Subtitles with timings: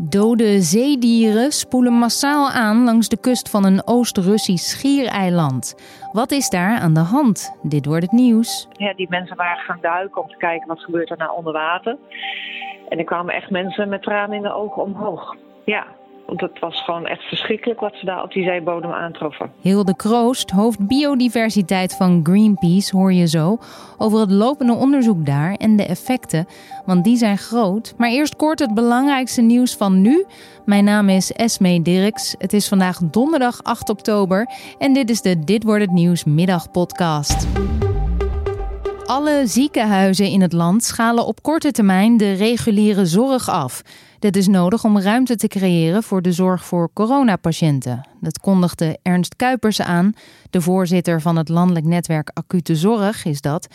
[0.00, 5.74] Dode zeedieren spoelen massaal aan langs de kust van een Oost-Russisch schiereiland.
[6.12, 7.58] Wat is daar aan de hand?
[7.62, 8.68] Dit wordt het nieuws.
[8.72, 11.96] Ja, die mensen waren gaan duiken om te kijken wat gebeurt er nou onder water.
[12.88, 15.36] En er kwamen echt mensen met tranen in de ogen omhoog.
[15.64, 15.86] Ja,
[16.28, 19.52] want het was gewoon echt verschrikkelijk wat ze daar op die zeebodem aantroffen.
[19.60, 23.58] Hilde Kroost, hoofd biodiversiteit van Greenpeace, hoor je zo
[23.98, 26.46] over het lopende onderzoek daar en de effecten,
[26.86, 27.94] want die zijn groot.
[27.96, 30.24] Maar eerst kort het belangrijkste nieuws van nu.
[30.64, 32.34] Mijn naam is Esme Dirks.
[32.38, 37.46] Het is vandaag donderdag 8 oktober en dit is de Dit wordt het nieuws middagpodcast.
[39.06, 43.82] Alle ziekenhuizen in het land schalen op korte termijn de reguliere zorg af.
[44.18, 48.08] Dit is nodig om ruimte te creëren voor de zorg voor coronapatiënten.
[48.20, 50.12] Dat kondigde Ernst Kuipers aan,
[50.50, 53.66] de voorzitter van het landelijk netwerk Acute Zorg is dat.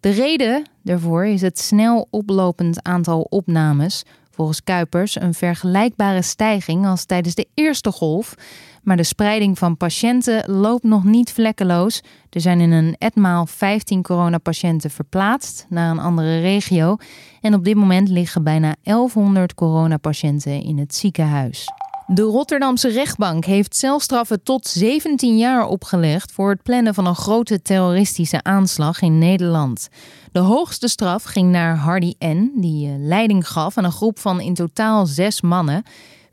[0.00, 4.02] De reden daarvoor is het snel oplopend aantal opnames.
[4.30, 8.34] Volgens Kuipers een vergelijkbare stijging als tijdens de eerste golf.
[8.82, 12.00] Maar de spreiding van patiënten loopt nog niet vlekkeloos.
[12.30, 16.96] Er zijn in een etmaal 15 coronapatiënten verplaatst naar een andere regio.
[17.40, 21.66] En op dit moment liggen bijna 1100 coronapatiënten in het ziekenhuis.
[22.12, 27.62] De Rotterdamse rechtbank heeft celstraffen tot 17 jaar opgelegd voor het plannen van een grote
[27.62, 29.88] terroristische aanslag in Nederland.
[30.32, 34.40] De hoogste straf ging naar Hardy N., die eh, leiding gaf aan een groep van
[34.40, 35.82] in totaal zes mannen.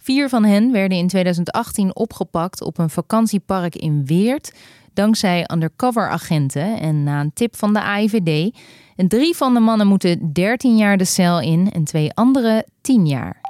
[0.07, 4.53] Vier van hen werden in 2018 opgepakt op een vakantiepark in Weert,
[4.93, 8.55] dankzij undercover-agenten en na een tip van de AIVD.
[8.95, 13.07] En drie van de mannen moeten 13 jaar de cel in en twee anderen 10
[13.07, 13.41] jaar.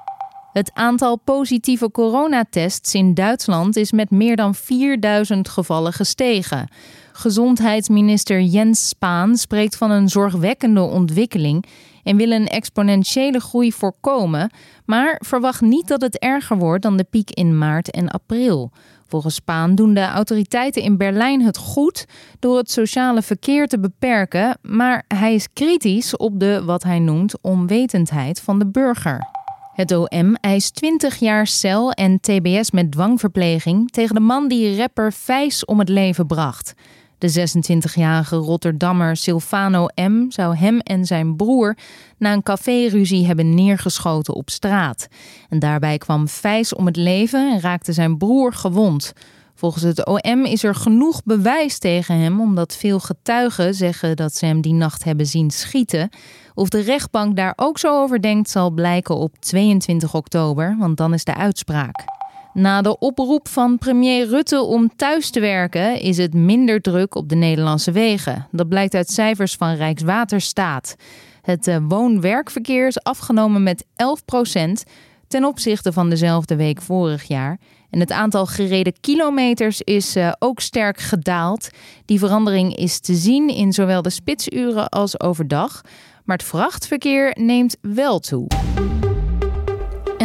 [0.53, 6.69] Het aantal positieve coronatests in Duitsland is met meer dan 4000 gevallen gestegen.
[7.17, 11.65] Gezondheidsminister Jens Spaan spreekt van een zorgwekkende ontwikkeling
[12.03, 14.51] en wil een exponentiële groei voorkomen,
[14.85, 18.71] maar verwacht niet dat het erger wordt dan de piek in maart en april.
[19.07, 22.05] Volgens Spaan doen de autoriteiten in Berlijn het goed
[22.39, 27.41] door het sociale verkeer te beperken, maar hij is kritisch op de wat hij noemt
[27.41, 29.35] onwetendheid van de burger.
[29.73, 35.13] Het OM eist 20 jaar cel en TBS met dwangverpleging tegen de man die rapper
[35.13, 36.73] Vijs om het leven bracht.
[37.17, 40.29] De 26-jarige Rotterdammer Silvano M.
[40.29, 41.77] zou hem en zijn broer
[42.17, 45.07] na een caféruzie hebben neergeschoten op straat.
[45.49, 49.13] En daarbij kwam Vijs om het leven en raakte zijn broer gewond.
[49.55, 54.45] Volgens het OM is er genoeg bewijs tegen hem, omdat veel getuigen zeggen dat ze
[54.45, 56.09] hem die nacht hebben zien schieten.
[56.53, 61.13] Of de rechtbank daar ook zo over denkt, zal blijken op 22 oktober, want dan
[61.13, 62.16] is de uitspraak.
[62.53, 67.29] Na de oproep van premier Rutte om thuis te werken is het minder druk op
[67.29, 68.47] de Nederlandse wegen.
[68.51, 70.95] Dat blijkt uit cijfers van Rijkswaterstaat.
[71.41, 74.91] Het eh, woon-werkverkeer is afgenomen met 11%
[75.27, 77.59] ten opzichte van dezelfde week vorig jaar.
[77.89, 81.69] En het aantal gereden kilometers is uh, ook sterk gedaald.
[82.05, 85.81] Die verandering is te zien in zowel de spitsuren als overdag.
[86.23, 88.47] Maar het vrachtverkeer neemt wel toe.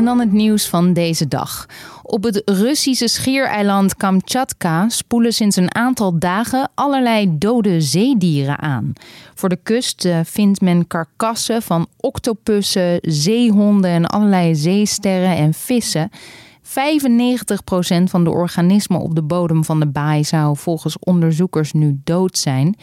[0.02, 1.66] En dan het nieuws van deze dag.
[2.02, 8.92] Op het Russische schiereiland Kamchatka spoelen sinds een aantal dagen allerlei dode zeedieren aan.
[9.34, 16.10] Voor de kust eh, vindt men karkassen van octopussen, zeehonden en allerlei zeesterren en vissen.
[16.62, 16.72] 95%
[18.04, 22.76] van de organismen op de bodem van de baai zou volgens onderzoekers nu dood zijn.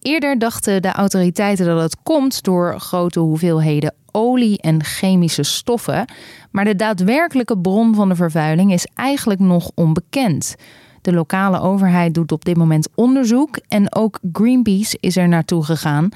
[0.00, 6.04] Eerder dachten de autoriteiten dat het komt door grote hoeveelheden olie en chemische stoffen,
[6.50, 10.56] maar de daadwerkelijke bron van de vervuiling is eigenlijk nog onbekend.
[11.02, 16.08] De lokale overheid doet op dit moment onderzoek en ook Greenpeace is er naartoe gegaan.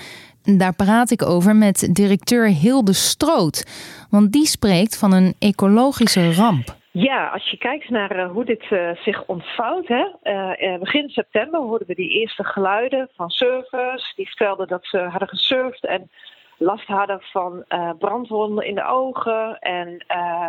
[0.43, 3.65] Daar praat ik over met directeur Hilde Stroot,
[4.11, 6.83] want die spreekt van een ecologische ramp.
[6.97, 9.88] Ja, als je kijkt naar uh, hoe dit uh, zich ontvouwt.
[9.88, 14.12] Hè, uh, begin september hoorden we die eerste geluiden van surfers.
[14.15, 16.10] Die vertelden dat ze hadden gesurfd en
[16.59, 17.65] last hadden van
[17.99, 19.59] brandwonden in de ogen.
[19.59, 20.05] En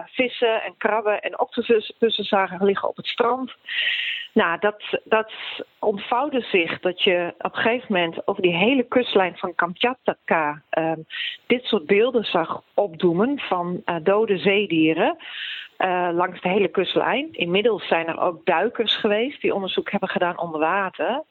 [0.05, 3.51] vissen en krabben en octopussen zagen liggen op het strand.
[4.35, 5.31] Nou, dat, dat
[5.79, 10.99] ontvouwde zich dat je op een gegeven moment over die hele kustlijn van Kamchatka ehm,
[11.47, 15.17] dit soort beelden zag opdoemen van dode zeedieren.
[15.77, 17.27] Uh, langs de hele kustlijn.
[17.31, 21.23] Inmiddels zijn er ook duikers geweest die onderzoek hebben gedaan onder water.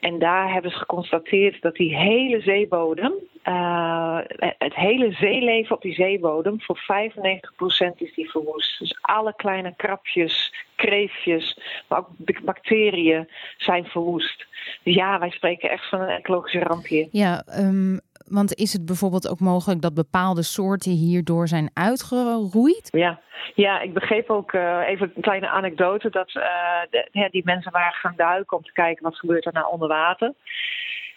[0.00, 3.12] En daar hebben ze geconstateerd dat die hele zeebodem,
[3.48, 4.18] Uh,
[4.58, 8.78] het hele zeeleven op die zeebodem, voor 95% is die verwoest.
[8.78, 11.58] Dus alle kleine krabjes, kreefjes,
[11.88, 14.46] maar ook bacteriën zijn verwoest.
[14.82, 17.08] Dus ja, wij spreken echt van een ecologische ramp hier.
[17.10, 22.88] Ja, um, want is het bijvoorbeeld ook mogelijk dat bepaalde soorten hierdoor zijn uitgeroeid?
[22.90, 23.20] Ja,
[23.54, 26.42] ja ik begreep ook uh, even een kleine anekdote dat uh,
[26.90, 29.88] de, ja, die mensen waren gaan duiken om te kijken wat gebeurt er nou onder
[29.88, 30.34] water.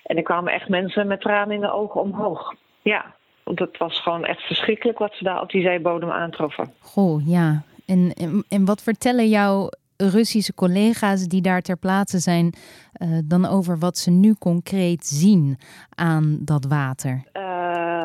[0.03, 2.55] En er kwamen echt mensen met tranen in de ogen omhoog.
[2.81, 6.73] Ja, want het was gewoon echt verschrikkelijk wat ze daar op die zeebodem aantroffen.
[6.79, 7.63] Goh, ja.
[7.91, 8.13] En,
[8.49, 13.97] en, wat vertellen jouw Russische collega's die daar ter plaatse zijn uh, dan over wat
[13.97, 15.57] ze nu concreet zien
[15.95, 17.23] aan dat water?
[17.33, 17.43] Uh,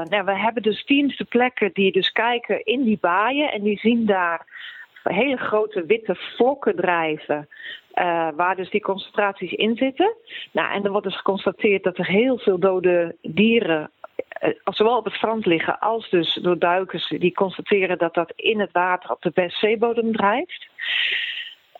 [0.04, 4.06] nou, we hebben dus teams plekken die dus kijken in die baaien en die zien
[4.06, 4.46] daar
[5.02, 7.48] hele grote witte vlokken drijven.
[7.94, 10.14] Uh, waar dus die concentraties in zitten.
[10.52, 13.90] Nou, en er wordt dus geconstateerd dat er heel veel dode dieren
[14.64, 18.72] zowel op het strand liggen als dus door duikers die constateren dat dat in het
[18.72, 20.66] water op de zeebodem drijft.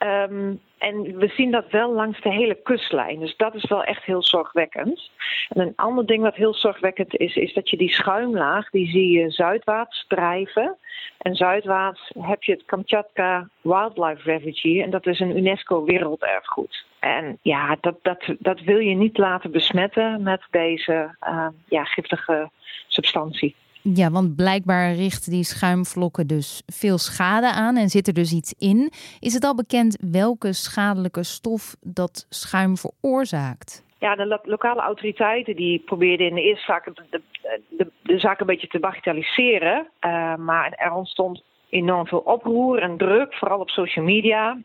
[0.03, 3.21] Um, en we zien dat wel langs de hele kustlijn.
[3.21, 5.11] Dus dat is wel echt heel zorgwekkend.
[5.49, 9.11] En een ander ding wat heel zorgwekkend is, is dat je die schuimlaag, die zie
[9.11, 10.77] je zuidwaarts drijven.
[11.19, 14.83] En zuidwaarts heb je het Kamchatka Wildlife Refuge.
[14.83, 16.85] En dat is een UNESCO werelderfgoed.
[17.07, 22.51] En ja, dat, dat, dat wil je niet laten besmetten met deze uh, ja, giftige
[22.87, 23.55] substantie.
[23.83, 28.55] Ja, want blijkbaar richten die schuimvlokken dus veel schade aan en zit er dus iets
[28.59, 28.93] in.
[29.21, 33.85] Is het al bekend welke schadelijke stof dat schuim veroorzaakt?
[33.99, 37.21] Ja, de lokale autoriteiten die probeerden in de eerste zaak de,
[37.69, 39.87] de, de zaak een beetje te bagatelliseren.
[40.01, 44.59] Uh, maar er ontstond enorm veel oproer en druk, vooral op social media.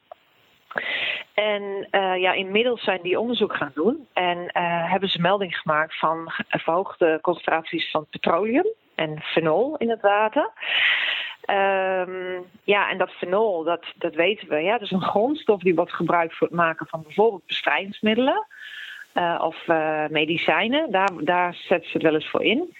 [1.33, 5.99] En uh, ja, inmiddels zijn die onderzoek gaan doen en uh, hebben ze melding gemaakt
[5.99, 10.49] van verhoogde concentraties van petroleum en fenol in het water.
[11.49, 14.55] Um, ja, en dat fenol, dat, dat weten we.
[14.55, 18.47] Ja, dat is een grondstof die wordt gebruikt voor het maken van bijvoorbeeld bestrijdingsmiddelen.
[19.13, 19.67] Uh, of
[20.09, 22.75] medicijnen, daar, daar zetten ze het wel eens voor in.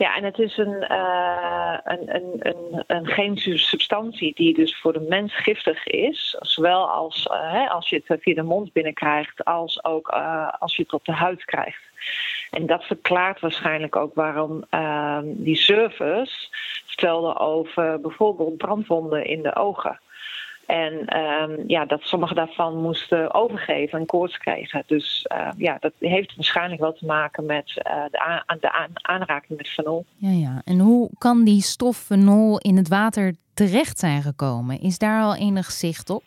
[0.00, 4.92] Ja, en het is een, uh, een, een, een, een chemische substantie die dus voor
[4.92, 6.36] de mens giftig is.
[6.40, 10.08] Zowel als, hè, als je het via de mond binnenkrijgt, als ook
[10.58, 11.82] als je het op de huid krijgt.
[12.50, 16.48] En dat verklaart waarschijnlijk ook waarom ehm, die surfers
[16.86, 20.00] vertelden over bijvoorbeeld brandwonden in de ogen.
[20.70, 24.82] En um, ja, dat sommige daarvan moesten overgeven en koorts kregen.
[24.86, 28.90] Dus uh, ja, dat heeft waarschijnlijk wel te maken met uh, de, aan, de aan,
[28.92, 30.04] aanraking met fenol.
[30.16, 30.62] Ja, ja.
[30.64, 34.80] En hoe kan die stof fenol in het water terecht zijn gekomen?
[34.80, 36.22] Is daar al enig zicht op?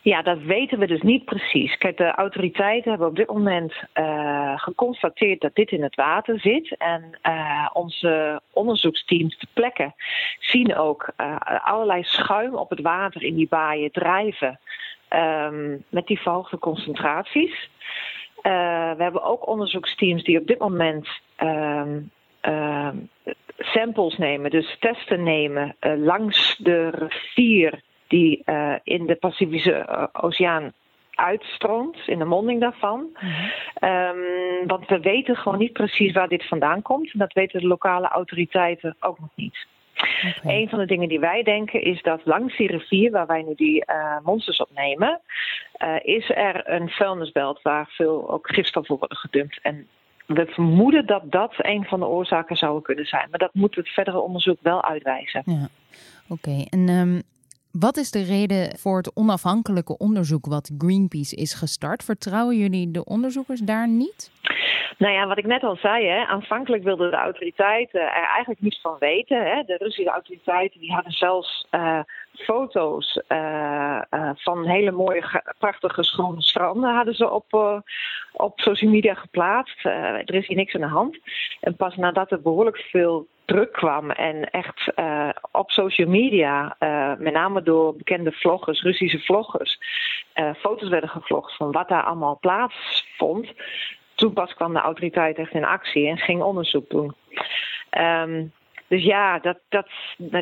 [0.00, 1.76] Ja, dat weten we dus niet precies.
[1.76, 6.76] Kijk, de autoriteiten hebben op dit moment uh, geconstateerd dat dit in het water zit.
[6.76, 9.92] En uh, onze onderzoeksteams ter plekke
[10.38, 14.60] zien ook uh, allerlei schuim op het water in die baaien drijven.
[15.10, 17.70] Um, met die verhoogde concentraties.
[18.42, 21.08] we hebben ook onderzoeksteams die op dit moment
[21.42, 22.10] um,
[23.58, 30.72] samples nemen, dus testen nemen langs de rivier die uh, in de Pacifische eh, Oceaan
[31.14, 32.98] uitstroomt, in de monding daarvan.
[33.80, 37.12] Um, want we weten gewoon niet precies waar dit vandaan komt.
[37.12, 39.66] En dat weten de lokale autoriteiten ook nog niet.
[39.98, 40.60] Okay.
[40.60, 43.54] Een van de dingen die wij denken is dat langs die rivier waar wij nu
[43.54, 45.20] die uh, monsters opnemen,
[45.82, 49.58] uh, is er een vuilnisbelt waar veel ook gifstoffen worden gedumpt.
[49.62, 49.86] En
[50.26, 53.26] we vermoeden dat dat een van de oorzaken zou kunnen zijn.
[53.30, 55.42] Maar dat moet het verdere onderzoek wel uitwijzen.
[55.44, 55.68] Ja,
[56.28, 56.48] oké.
[56.48, 56.66] Okay.
[56.70, 57.22] En um,
[57.72, 62.04] wat is de reden voor het onafhankelijke onderzoek wat Greenpeace is gestart?
[62.04, 64.30] Vertrouwen jullie de onderzoekers daar niet?
[64.98, 68.80] Nou ja, wat ik net al zei, hè, aanvankelijk wilden de autoriteiten er eigenlijk niets
[68.80, 69.44] van weten.
[69.44, 69.62] Hè.
[69.62, 72.00] De Russische autoriteiten die hadden zelfs uh,
[72.38, 77.82] foto's uh, uh, van hele mooie, prachtige, schone stranden hadden ze op,
[78.32, 79.84] op social media geplaatst.
[79.84, 81.18] er is hier niks aan de hand.
[81.60, 84.92] En pas nadat er behoorlijk veel druk kwam en echt
[85.52, 86.76] op social media,
[87.18, 89.78] met name door bekende vloggers, Russische vloggers,
[90.56, 93.52] foto's werden gevlogd van wat daar allemaal plaatsvond.
[94.14, 97.14] Toen pas kwam de autoriteit echt in actie en ging onderzoek doen.
[97.98, 98.52] Um,
[98.88, 99.86] dus ja, dat, dat,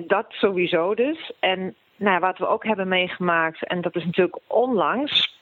[0.06, 1.32] dat sowieso dus.
[1.40, 5.34] En nou, wat we ook hebben meegemaakt, en dat is natuurlijk onlangs,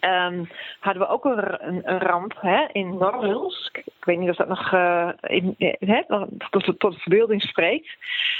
[0.00, 0.48] Um,
[0.80, 3.76] hadden we ook een, een, ramp hè, in Norilsk.
[3.76, 6.02] Ik weet niet of dat nog uh, in, hè,
[6.50, 7.96] tot, tot de verbeelding spreekt.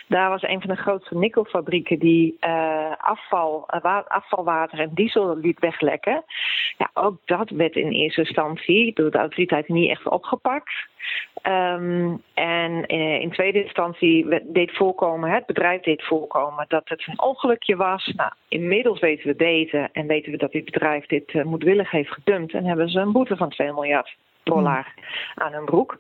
[0.09, 3.69] Daar was een van de grootste nikkelfabrieken die uh, afval,
[4.09, 6.25] afvalwater en diesel liet weglekken.
[6.79, 10.73] Ja, ook dat werd in eerste instantie door de autoriteiten niet echt opgepakt.
[11.43, 17.21] Ehm, en uh, in tweede instantie deed voorkomen, het bedrijf deed voorkomen dat het een
[17.21, 18.13] ongelukje was.
[18.17, 22.13] Nou, inmiddels weten we beter en weten we dat dit bedrijf dit uh, moedwillig heeft
[22.13, 22.53] gedumpt.
[22.53, 24.95] En hebben ze een boete van 2 miljard dollar
[25.35, 25.99] aan hun broek.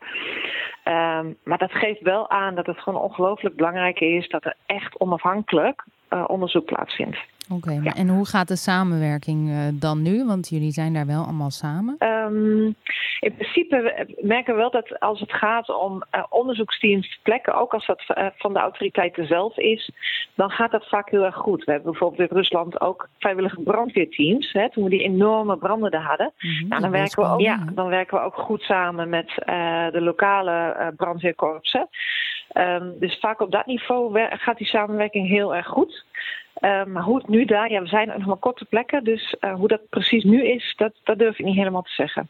[0.84, 4.98] Um, maar dat geeft wel aan dat het gewoon ongelooflijk belangrijk is dat er echt
[4.98, 7.18] onafhankelijk uh, onderzoek plaatsvindt.
[7.50, 7.94] Oké, okay, ja.
[7.94, 10.24] en hoe gaat de samenwerking uh, dan nu?
[10.24, 11.96] Want jullie zijn daar wel allemaal samen.
[11.98, 12.74] Um,
[13.20, 17.86] in principe merken we wel dat als het gaat om uh, onderzoeksteams plekken, ook als
[17.86, 19.90] dat uh, van de autoriteiten zelf is,
[20.34, 21.64] dan gaat dat vaak heel erg goed.
[21.64, 24.52] We hebben bijvoorbeeld in Rusland ook vrijwillige brandweerteams.
[24.52, 26.32] Hè, toen we die enorme branden hadden.
[26.38, 29.32] Mm-hmm, nou, dan, werken we ook, ja, dan werken we ook goed samen met
[29.92, 31.88] de lokale brandweerkorpsen.
[32.54, 36.04] Um, dus vaak op dat niveau gaat die samenwerking heel erg goed.
[36.64, 39.54] Uh, maar hoe het nu daar, ja, we zijn nog maar korte plekken, dus uh,
[39.54, 42.28] hoe dat precies nu is, dat, dat durf ik niet helemaal te zeggen.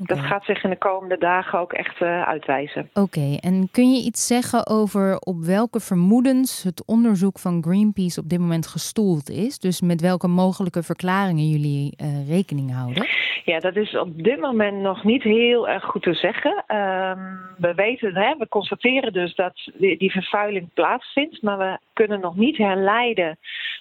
[0.00, 0.16] Okay.
[0.16, 2.90] Dat gaat zich in de komende dagen ook echt uh, uitwijzen.
[2.94, 3.38] Oké, okay.
[3.40, 8.38] en kun je iets zeggen over op welke vermoedens het onderzoek van Greenpeace op dit
[8.38, 9.58] moment gestoeld is?
[9.58, 13.06] Dus met welke mogelijke verklaringen jullie uh, rekening houden?
[13.44, 16.64] Ja, dat is op dit moment nog niet heel erg goed te zeggen.
[16.76, 22.20] Um, we weten, hè, we constateren dus dat die, die, vervuiling plaatsvindt, maar we kunnen
[22.20, 23.38] nog niet herleiden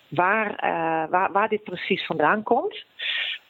[0.07, 2.85] waar, uh, waar, waar dit precies vandaan komt.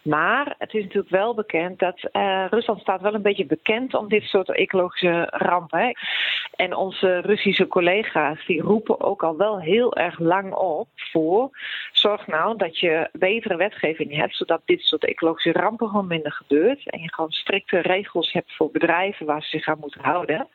[0.04, 4.10] Maar het is natuurlijk wel bekend dat uh, Rusland staat wel een beetje bekend om
[4.10, 5.94] dit soort ecologische rampen.
[6.56, 11.50] En onze Russische collega's die roepen ook al wel heel erg lang op voor
[11.92, 16.90] zorg nou dat je betere wetgeving hebt, zodat dit soort ecologische rampen gewoon minder gebeurt.
[16.90, 20.48] En je gewoon strikte regels hebt voor bedrijven waar ze zich aan moeten houden.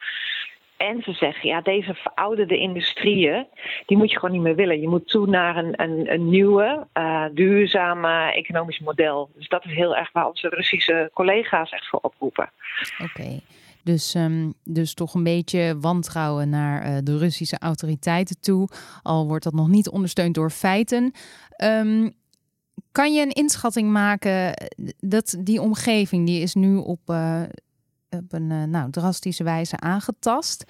[0.77, 3.47] En ze zeggen, ja, deze verouderde industrieën,
[3.87, 4.81] die moet je gewoon niet meer willen.
[4.81, 9.31] Je moet toe naar een, een, een nieuwe, uh, duurzame economisch model.
[9.35, 12.51] Dus dat is heel erg waar onze Russische collega's echt voor oproepen.
[13.03, 13.41] Oké.
[13.85, 18.69] Dus, um, dus toch een beetje wantrouwen naar uh, de Russische autoriteiten toe.
[19.03, 21.13] Al wordt dat nog niet ondersteund door feiten.
[21.65, 22.15] Um,
[22.93, 24.55] kan je een inschatting maken
[24.99, 27.01] dat die omgeving, die is nu op
[28.11, 30.65] op een uh, nou, drastische wijze aangetast.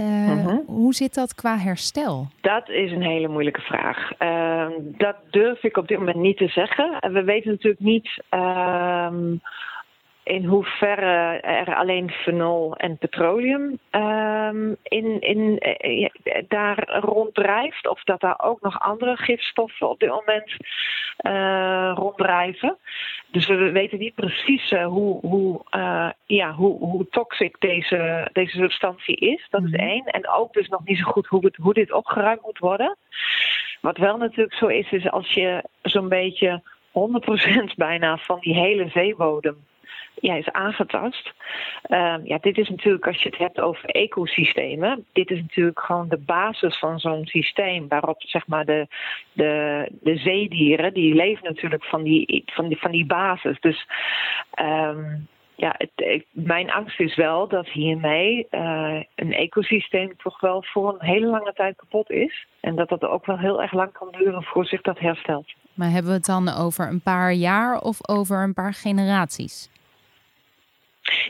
[0.00, 0.66] Uh, uh-huh.
[0.66, 2.28] Hoe zit dat qua herstel?
[2.40, 4.10] Dat is een hele moeilijke vraag.
[4.18, 7.12] Uh, dat durf ik op dit moment niet te zeggen.
[7.12, 9.36] We weten natuurlijk niet ehm,
[10.24, 16.08] in hoeverre er alleen fenol en petroleum um, in, in, uh,
[16.48, 17.88] daar ronddrijft.
[17.88, 20.56] Of dat daar ook nog andere gifstoffen op dit moment
[21.20, 22.76] uh, ronddrijven.
[23.26, 25.60] Dus we weten niet precies uh, hoe, hoe,
[26.26, 29.46] ja, hoe, hoe toxic deze, deze substantie is.
[29.50, 29.88] Dat is mm-hmm.
[29.88, 30.04] één.
[30.04, 32.96] En ook dus nog niet zo goed hoe, het, hoe dit opgeruimd moet worden.
[33.80, 38.88] Wat wel natuurlijk zo is, is als je zo'n beetje 100% bijna van die hele
[38.88, 39.56] zeebodem
[40.14, 41.32] ja, is aangetast.
[41.88, 46.08] Uh, ja, dit is natuurlijk, als je het hebt over ecosystemen, dit is natuurlijk gewoon
[46.08, 48.86] de basis van zo'n systeem waarop zeg maar de,
[49.32, 53.60] de, de zeedieren, die leven natuurlijk van die, van die, van die basis.
[53.60, 53.86] Dus
[54.60, 55.76] um, ja,
[56.30, 61.52] mijn angst is wel dat hiermee uh, een ecosysteem toch wel voor een hele lange
[61.52, 62.46] tijd kapot is.
[62.60, 65.52] En dat dat ook wel heel erg lang kan duren voor zich dat herstelt.
[65.74, 69.70] Maar hebben we het dan over een paar jaar of over een paar generaties?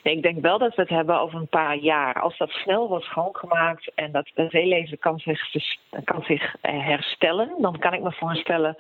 [0.04, 2.20] Ik denk wel dat we het hebben over een paar jaar.
[2.20, 5.40] Als dat snel wordt schoongemaakt en dat het zeeleven kan zich,
[6.04, 8.76] kan zich eh, herstellen, dan kan ik me voorstellen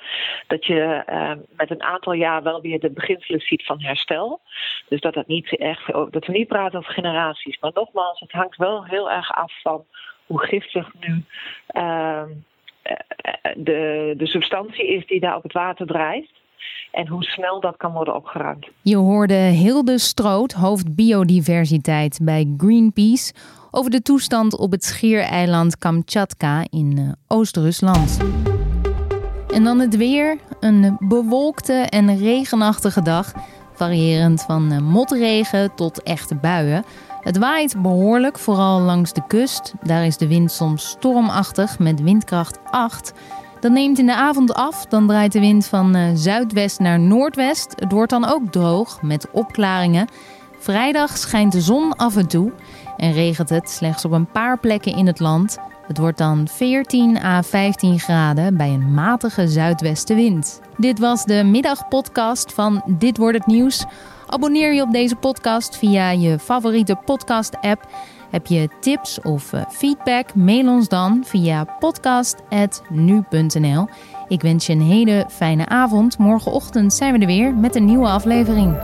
[0.46, 4.40] dat je uh, met een aantal jaar wel weer de beginselen ziet van herstel.
[4.88, 7.58] Dus dat, het niet echt, dat we niet praten over generaties.
[7.60, 9.84] Maar nogmaals, het hangt wel heel erg af van
[10.26, 11.24] hoe giftig nu
[11.76, 12.22] uh,
[13.56, 16.42] de, de substantie is die daar op het water drijft
[16.90, 18.66] en hoe snel dat kan worden opgeruimd.
[18.82, 23.32] Je hoorde Hilde Stroot, hoofd biodiversiteit bij Greenpeace,
[23.70, 28.18] over de toestand op het schiereiland Kamchatka in uh, Oost-Rusland.
[29.54, 30.38] En dan het weer.
[30.60, 33.32] Een bewolkte en regenachtige dag,
[33.72, 36.84] variërend van uh, motregen tot echte buien.
[37.20, 39.74] Het waait behoorlijk, vooral langs de kust.
[39.82, 43.12] Daar is de wind soms stormachtig met windkracht 8.
[43.64, 44.86] Dat neemt in de avond af.
[44.86, 47.74] Dan draait de wind van uh, zuidwest naar noordwest.
[47.78, 50.08] Het wordt dan ook droog met opklaringen.
[50.58, 52.52] Vrijdag schijnt de zon af en toe
[52.96, 55.58] en regent het slechts op een paar plekken in het land.
[55.86, 60.60] Het wordt dan 14 à 15 graden bij een matige zuidwestenwind.
[60.76, 63.84] Dit was de middagpodcast van Dit wordt het nieuws.
[64.26, 67.86] Abonneer je op deze podcast via je favoriete podcast-app.
[68.34, 70.34] Heb je tips of eh, feedback?
[70.34, 73.88] Mail ons dan via podcast.nu.nl.
[74.28, 76.18] Ik wens je een hele fijne avond.
[76.18, 78.76] Morgenochtend zijn we er weer met een nieuwe aflevering.